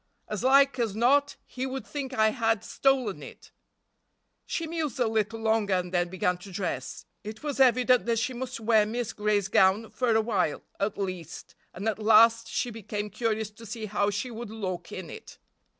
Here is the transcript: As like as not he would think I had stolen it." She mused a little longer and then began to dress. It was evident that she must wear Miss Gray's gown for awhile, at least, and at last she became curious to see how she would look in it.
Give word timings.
As 0.27 0.43
like 0.43 0.79
as 0.79 0.95
not 0.95 1.35
he 1.45 1.67
would 1.67 1.85
think 1.85 2.11
I 2.11 2.29
had 2.31 2.63
stolen 2.63 3.21
it." 3.21 3.51
She 4.47 4.65
mused 4.65 4.99
a 4.99 5.05
little 5.05 5.39
longer 5.39 5.75
and 5.75 5.93
then 5.93 6.09
began 6.09 6.39
to 6.39 6.49
dress. 6.51 7.05
It 7.23 7.43
was 7.43 7.59
evident 7.59 8.07
that 8.07 8.17
she 8.17 8.33
must 8.33 8.59
wear 8.59 8.87
Miss 8.87 9.13
Gray's 9.13 9.47
gown 9.47 9.91
for 9.91 10.15
awhile, 10.15 10.63
at 10.79 10.97
least, 10.97 11.53
and 11.71 11.87
at 11.87 11.99
last 11.99 12.47
she 12.47 12.71
became 12.71 13.11
curious 13.11 13.51
to 13.51 13.63
see 13.63 13.85
how 13.85 14.09
she 14.09 14.31
would 14.31 14.49
look 14.49 14.91
in 14.91 15.11
it. 15.11 15.37